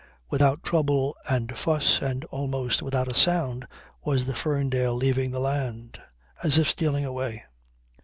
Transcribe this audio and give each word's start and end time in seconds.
Without 0.31 0.63
trouble 0.63 1.15
and 1.29 1.55
fuss 1.55 2.01
and 2.01 2.23
almost 2.31 2.81
without 2.81 3.07
a 3.07 3.13
sound 3.13 3.67
was 4.03 4.25
the 4.25 4.33
Ferndale 4.33 4.95
leaving 4.95 5.29
the 5.29 5.39
land, 5.39 6.01
as 6.41 6.57
if 6.57 6.67
stealing 6.67 7.05
away. 7.05 7.43